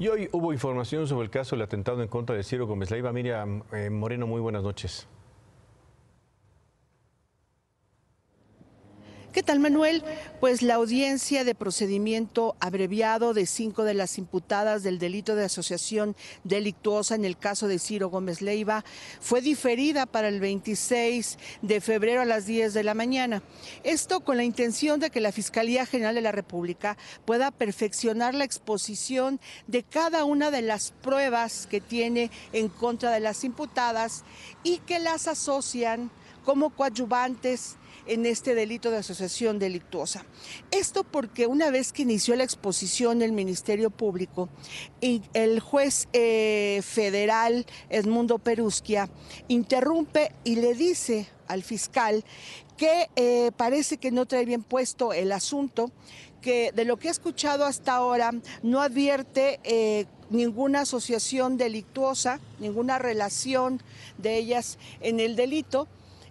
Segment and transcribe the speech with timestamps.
[0.00, 3.12] Y hoy hubo información sobre el caso del atentado en contra de Ciro Gómez Leiva.
[3.12, 5.08] Miriam eh, Moreno, muy buenas noches.
[9.38, 10.02] ¿Qué tal, Manuel?
[10.40, 16.16] Pues la audiencia de procedimiento abreviado de cinco de las imputadas del delito de asociación
[16.42, 18.84] delictuosa en el caso de Ciro Gómez Leiva
[19.20, 23.44] fue diferida para el 26 de febrero a las 10 de la mañana.
[23.84, 28.42] Esto con la intención de que la Fiscalía General de la República pueda perfeccionar la
[28.42, 34.24] exposición de cada una de las pruebas que tiene en contra de las imputadas
[34.64, 36.10] y que las asocian
[36.44, 37.76] como coadyuvantes
[38.08, 40.24] en este delito de asociación delictuosa.
[40.70, 44.48] Esto porque una vez que inició la exposición del Ministerio Público,
[45.00, 49.08] el juez eh, federal Edmundo Perusquia
[49.46, 52.24] interrumpe y le dice al fiscal
[52.76, 55.90] que eh, parece que no trae bien puesto el asunto,
[56.40, 62.98] que de lo que ha escuchado hasta ahora no advierte eh, ninguna asociación delictuosa, ninguna
[62.98, 63.82] relación
[64.18, 65.88] de ellas en el delito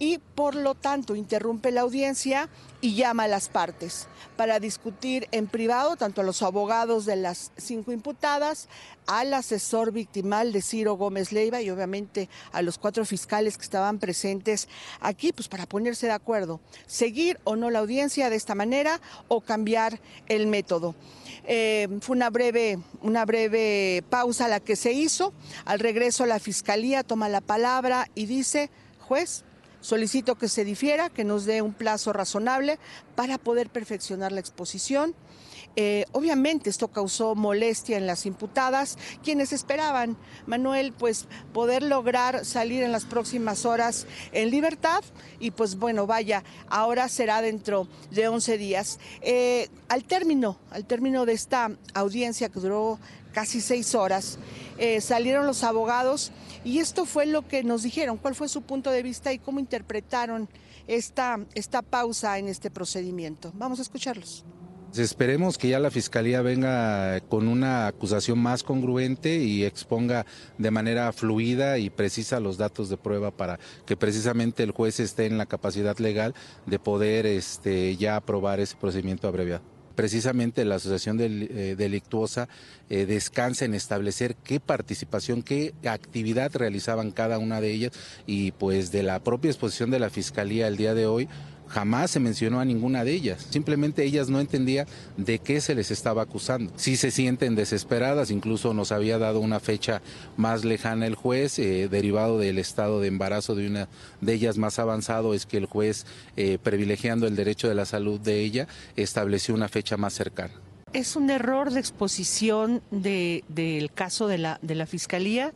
[0.00, 2.48] y por lo tanto interrumpe la audiencia
[2.80, 7.52] y llama a las partes para discutir en privado tanto a los abogados de las
[7.58, 8.68] cinco imputadas,
[9.06, 13.98] al asesor victimal de Ciro Gómez Leiva y obviamente a los cuatro fiscales que estaban
[13.98, 14.68] presentes
[15.00, 19.42] aquí, pues para ponerse de acuerdo, seguir o no la audiencia de esta manera o
[19.42, 20.94] cambiar el método.
[21.44, 25.34] Eh, fue una breve, una breve pausa la que se hizo.
[25.66, 29.44] Al regreso la fiscalía toma la palabra y dice, juez,
[29.80, 32.78] Solicito que se difiera, que nos dé un plazo razonable
[33.16, 35.14] para poder perfeccionar la exposición.
[35.76, 42.82] Eh, obviamente esto causó molestia en las imputadas, quienes esperaban, Manuel, pues poder lograr salir
[42.82, 45.02] en las próximas horas en libertad
[45.38, 48.98] y pues bueno, vaya, ahora será dentro de 11 días.
[49.22, 52.98] Eh, al término, al término de esta audiencia que duró
[53.32, 54.38] casi seis horas,
[54.78, 56.32] eh, salieron los abogados
[56.64, 59.60] y esto fue lo que nos dijeron, cuál fue su punto de vista y cómo
[59.60, 60.48] interpretaron
[60.88, 63.52] esta, esta pausa en este procedimiento.
[63.54, 64.44] Vamos a escucharlos.
[64.96, 70.26] Esperemos que ya la Fiscalía venga con una acusación más congruente y exponga
[70.58, 75.26] de manera fluida y precisa los datos de prueba para que precisamente el juez esté
[75.26, 76.34] en la capacidad legal
[76.66, 79.62] de poder este, ya aprobar ese procedimiento abreviado.
[79.94, 82.48] Precisamente la asociación eh, delictuosa
[82.88, 87.92] eh, descansa en establecer qué participación, qué actividad realizaban cada una de ellas
[88.26, 91.28] y pues de la propia exposición de la Fiscalía el día de hoy
[91.70, 93.46] jamás se mencionó a ninguna de ellas.
[93.50, 94.86] Simplemente ellas no entendían
[95.16, 96.72] de qué se les estaba acusando.
[96.76, 100.02] Sí se sienten desesperadas, incluso nos había dado una fecha
[100.36, 103.88] más lejana el juez, eh, derivado del estado de embarazo de una
[104.20, 108.20] de ellas más avanzado, es que el juez, eh, privilegiando el derecho de la salud
[108.20, 108.66] de ella,
[108.96, 110.54] estableció una fecha más cercana.
[110.92, 115.54] ¿Es un error de exposición del caso de la, de la Fiscalía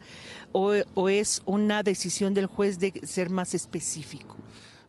[0.52, 4.36] o es una decisión del juez de ser más específico?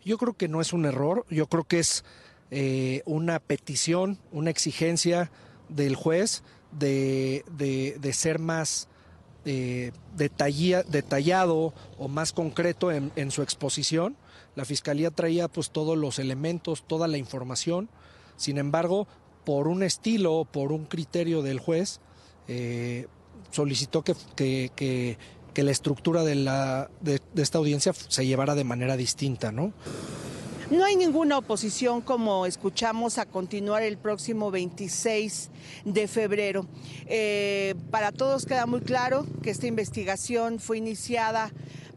[0.06, 2.06] Yo creo que no es un error, yo creo que es
[2.52, 5.32] eh, una petición, una exigencia
[5.68, 7.44] del juez de,
[8.14, 8.88] ser más
[9.46, 14.16] eh, detallado o más concreto en, su exposición.
[14.56, 17.90] La fiscalía traía pues todos los elementos, toda la información.
[18.38, 19.08] Sin embargo,
[19.44, 22.00] por un estilo, por un criterio del juez,
[22.48, 23.08] eh,
[23.50, 25.18] solicitó que
[25.64, 29.74] la estructura de, la, de, esta audiencia se llevara de manera distinta, ¿no?
[30.72, 35.52] No hay ninguna oposición, como escuchamos, a continuar el próximo 26
[35.86, 36.66] de febrero.
[37.06, 41.52] Eh, para todos queda muy claro que esta investigación fue iniciada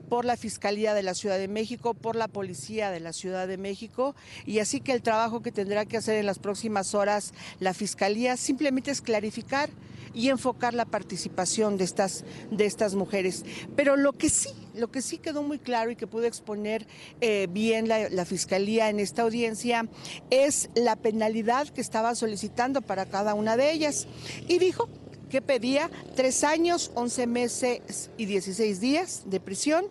[0.09, 3.59] por la Fiscalía de la Ciudad de México, por la Policía de la Ciudad de
[3.59, 4.15] México,
[4.47, 8.37] y así que el trabajo que tendrá que hacer en las próximas horas la Fiscalía
[8.37, 9.71] simplemente es clarificar
[10.15, 13.45] y enfocar la participación de estas, de estas mujeres.
[13.77, 16.87] Pero lo que sí, lo que sí quedó muy claro y que pudo exponer
[17.21, 19.87] eh, bien la, la, Fiscalía en esta audiencia
[20.31, 24.07] es la penalidad que estaba solicitando para cada una de ellas.
[24.49, 24.89] Y dijo
[25.29, 29.87] que pedía tres años, once meses y dieciséis días de prisión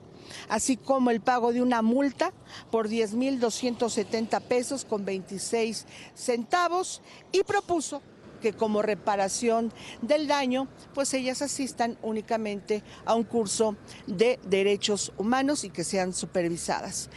[0.50, 2.34] así como el pago de una multa
[2.72, 5.86] por 10.270 pesos con 26
[6.16, 7.02] centavos
[7.32, 8.02] y propuso
[8.42, 9.72] que como reparación
[10.02, 13.76] del daño, pues ellas asistan únicamente a un curso
[14.06, 17.10] de derechos humanos y que sean supervisadas.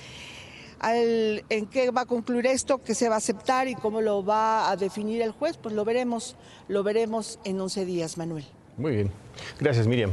[0.82, 2.78] ¿En qué va a concluir esto?
[2.78, 5.58] ¿Qué se va a aceptar y cómo lo va a definir el juez?
[5.58, 6.36] Pues lo veremos,
[6.68, 8.46] lo veremos en 11 días, Manuel.
[8.78, 9.10] Muy bien.
[9.58, 10.12] Gracias, Miriam.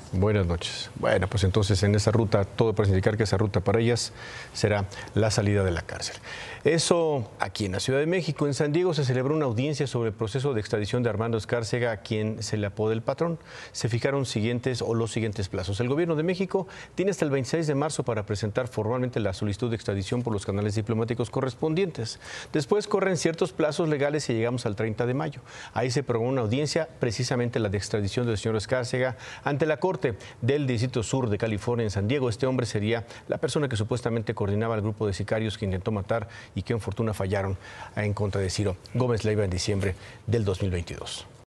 [0.13, 0.89] Buenas noches.
[0.95, 4.11] Bueno, pues entonces en esa ruta, todo parece indicar que esa ruta para ellas
[4.51, 6.17] será la salida de la cárcel.
[6.65, 10.09] Eso aquí en la Ciudad de México, en San Diego, se celebró una audiencia sobre
[10.09, 13.39] el proceso de extradición de Armando Escárcega, a quien se le apoda el patrón.
[13.71, 15.79] Se fijaron siguientes o los siguientes plazos.
[15.79, 19.69] El gobierno de México tiene hasta el 26 de marzo para presentar formalmente la solicitud
[19.69, 22.19] de extradición por los canales diplomáticos correspondientes.
[22.51, 25.41] Después corren ciertos plazos legales y llegamos al 30 de mayo.
[25.73, 29.15] Ahí se programó una audiencia, precisamente la de extradición del señor Escárcega,
[29.45, 30.00] ante la Corte
[30.41, 32.29] del Distrito Sur de California en San Diego.
[32.29, 36.27] Este hombre sería la persona que supuestamente coordinaba el grupo de sicarios que intentó matar
[36.55, 37.57] y que en fortuna fallaron
[37.95, 39.95] en contra de Ciro Gómez Leiva en diciembre
[40.27, 41.40] del 2022.